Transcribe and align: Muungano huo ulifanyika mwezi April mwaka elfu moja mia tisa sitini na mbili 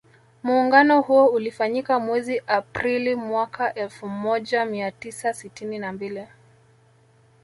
Muungano 0.43 1.01
huo 1.01 1.25
ulifanyika 1.27 1.99
mwezi 1.99 2.37
April 2.47 3.15
mwaka 3.15 3.73
elfu 3.73 4.07
moja 4.07 4.65
mia 4.65 4.91
tisa 4.91 5.33
sitini 5.33 5.79
na 5.79 5.93
mbili 5.93 6.27